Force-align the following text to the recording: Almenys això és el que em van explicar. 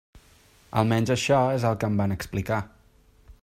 Almenys 0.81 1.11
això 1.15 1.41
és 1.57 1.67
el 1.71 1.77
que 1.83 1.91
em 1.93 2.03
van 2.03 2.17
explicar. 2.17 2.61